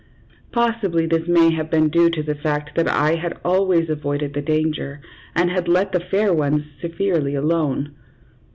[0.51, 4.41] Possibly this may have been due to the fact that I had always avoided the
[4.41, 4.99] danger,
[5.35, 7.93] and had let the fair ones severely alone.